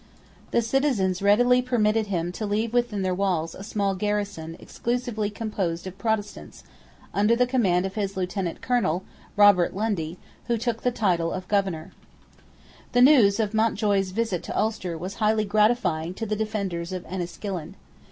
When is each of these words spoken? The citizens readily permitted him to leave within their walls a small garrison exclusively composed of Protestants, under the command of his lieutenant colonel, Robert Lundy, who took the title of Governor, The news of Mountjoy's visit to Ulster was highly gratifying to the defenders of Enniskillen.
The 0.49 0.63
citizens 0.63 1.21
readily 1.21 1.61
permitted 1.61 2.07
him 2.07 2.31
to 2.31 2.45
leave 2.47 2.73
within 2.73 3.03
their 3.03 3.13
walls 3.13 3.53
a 3.53 3.63
small 3.63 3.93
garrison 3.93 4.57
exclusively 4.59 5.29
composed 5.29 5.85
of 5.85 5.99
Protestants, 5.99 6.63
under 7.13 7.35
the 7.35 7.45
command 7.45 7.85
of 7.85 7.93
his 7.93 8.17
lieutenant 8.17 8.61
colonel, 8.63 9.03
Robert 9.35 9.75
Lundy, 9.75 10.17
who 10.47 10.57
took 10.57 10.81
the 10.81 10.89
title 10.89 11.31
of 11.31 11.47
Governor, 11.47 11.91
The 12.93 13.03
news 13.03 13.39
of 13.39 13.53
Mountjoy's 13.53 14.09
visit 14.09 14.41
to 14.45 14.57
Ulster 14.57 14.97
was 14.97 15.13
highly 15.21 15.45
gratifying 15.45 16.15
to 16.15 16.25
the 16.25 16.35
defenders 16.35 16.91
of 16.91 17.05
Enniskillen. 17.05 17.75